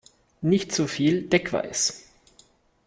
[0.41, 2.09] Nicht so viel Deckweiß!